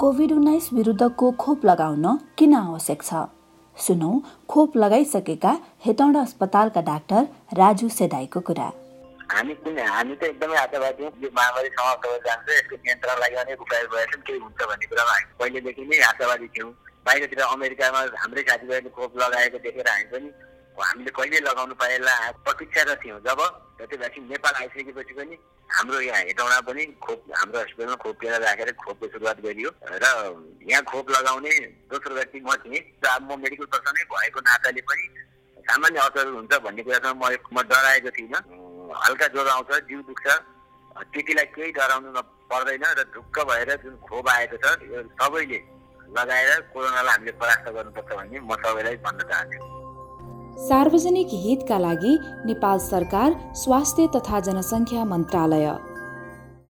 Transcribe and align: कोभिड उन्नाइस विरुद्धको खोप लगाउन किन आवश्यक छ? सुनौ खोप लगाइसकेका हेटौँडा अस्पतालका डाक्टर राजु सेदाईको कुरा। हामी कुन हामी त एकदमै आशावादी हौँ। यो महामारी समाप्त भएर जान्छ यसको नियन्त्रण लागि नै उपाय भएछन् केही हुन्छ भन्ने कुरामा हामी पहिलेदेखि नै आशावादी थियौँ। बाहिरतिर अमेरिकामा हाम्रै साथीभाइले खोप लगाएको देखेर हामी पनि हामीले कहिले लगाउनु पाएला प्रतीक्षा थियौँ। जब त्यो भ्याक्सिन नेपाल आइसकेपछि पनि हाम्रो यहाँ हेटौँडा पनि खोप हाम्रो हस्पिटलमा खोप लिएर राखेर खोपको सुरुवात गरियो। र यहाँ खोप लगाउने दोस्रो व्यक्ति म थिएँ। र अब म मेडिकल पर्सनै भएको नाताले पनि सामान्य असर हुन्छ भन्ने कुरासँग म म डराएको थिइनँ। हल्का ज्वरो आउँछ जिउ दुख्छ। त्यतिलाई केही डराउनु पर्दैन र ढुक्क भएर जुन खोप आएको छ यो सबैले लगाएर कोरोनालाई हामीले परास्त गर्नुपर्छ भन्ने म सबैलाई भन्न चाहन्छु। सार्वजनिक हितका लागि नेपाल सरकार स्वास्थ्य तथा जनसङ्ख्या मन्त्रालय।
कोभिड 0.00 0.32
उन्नाइस 0.32 0.68
विरुद्धको 0.72 1.30
खोप 1.40 1.64
लगाउन 1.64 2.04
किन 2.38 2.54
आवश्यक 2.54 3.02
छ? 3.02 3.20
सुनौ 3.76 4.10
खोप 4.48 4.76
लगाइसकेका 4.76 5.52
हेटौँडा 5.84 6.20
अस्पतालका 6.20 6.80
डाक्टर 6.88 7.22
राजु 7.60 7.88
सेदाईको 7.88 8.40
कुरा। 8.48 8.66
हामी 9.32 9.54
कुन 9.64 9.78
हामी 9.78 10.14
त 10.14 10.22
एकदमै 10.28 10.56
आशावादी 10.56 11.02
हौँ। 11.04 11.12
यो 11.22 11.30
महामारी 11.32 11.68
समाप्त 11.68 12.08
भएर 12.08 12.20
जान्छ 12.28 12.48
यसको 12.58 12.76
नियन्त्रण 12.76 13.16
लागि 13.24 13.36
नै 13.48 13.54
उपाय 13.56 13.84
भएछन् 13.94 14.26
केही 14.26 14.38
हुन्छ 14.44 14.60
भन्ने 14.68 14.86
कुरामा 14.86 15.12
हामी 15.16 15.32
पहिलेदेखि 15.40 15.88
नै 15.88 16.00
आशावादी 16.12 16.48
थियौँ। 16.52 16.70
बाहिरतिर 17.06 17.40
अमेरिकामा 17.48 18.00
हाम्रै 18.20 18.42
साथीभाइले 18.50 18.90
खोप 19.00 19.16
लगाएको 19.24 19.58
देखेर 19.64 19.88
हामी 19.88 20.06
पनि 20.12 20.28
हामीले 20.76 21.10
कहिले 21.16 21.40
लगाउनु 21.48 21.74
पाएला 21.80 22.14
प्रतीक्षा 22.44 22.94
थियौँ। 23.00 23.20
जब 23.24 23.40
त्यो 23.76 23.96
भ्याक्सिन 23.98 24.24
नेपाल 24.32 24.54
आइसकेपछि 24.60 25.14
पनि 25.14 25.36
हाम्रो 25.68 26.00
यहाँ 26.00 26.22
हेटौँडा 26.28 26.60
पनि 26.68 26.84
खोप 27.04 27.20
हाम्रो 27.36 27.60
हस्पिटलमा 27.60 27.96
खोप 28.02 28.22
लिएर 28.24 28.40
राखेर 28.42 28.72
खोपको 28.72 29.06
सुरुवात 29.12 29.38
गरियो। 29.44 29.70
र 29.84 30.06
यहाँ 30.70 30.82
खोप 30.90 31.10
लगाउने 31.10 31.52
दोस्रो 31.92 32.14
व्यक्ति 32.14 32.40
म 32.40 32.56
थिएँ। 32.64 32.80
र 33.04 33.06
अब 33.06 33.22
म 33.28 33.40
मेडिकल 33.42 33.66
पर्सनै 33.68 34.02
भएको 34.08 34.40
नाताले 34.48 34.80
पनि 34.88 35.04
सामान्य 35.68 35.98
असर 36.08 36.26
हुन्छ 36.32 36.52
भन्ने 36.64 36.82
कुरासँग 36.88 37.16
म 37.20 37.24
म 37.52 37.62
डराएको 37.68 38.10
थिइनँ। 38.16 38.40
हल्का 39.04 39.26
ज्वरो 39.34 39.50
आउँछ 39.50 39.72
जिउ 39.90 40.00
दुख्छ। 40.08 40.26
त्यतिलाई 41.12 41.46
केही 41.52 41.72
डराउनु 41.76 42.20
पर्दैन 42.48 42.84
र 42.96 43.02
ढुक्क 43.12 43.36
भएर 43.44 43.70
जुन 43.84 43.94
खोप 44.08 44.28
आएको 44.28 44.56
छ 44.56 44.66
यो 44.88 45.02
सबैले 45.20 45.60
लगाएर 46.16 46.60
कोरोनालाई 46.72 47.12
हामीले 47.12 47.32
परास्त 47.36 47.68
गर्नुपर्छ 47.76 48.10
भन्ने 48.16 48.38
म 48.40 48.54
सबैलाई 48.64 48.96
भन्न 49.04 49.20
चाहन्छु। 49.28 49.75
सार्वजनिक 50.58 51.28
हितका 51.32 51.78
लागि 51.78 52.18
नेपाल 52.46 52.78
सरकार 52.78 53.34
स्वास्थ्य 53.54 54.06
तथा 54.14 54.40
जनसङ्ख्या 54.40 55.04
मन्त्रालय। 55.04 55.66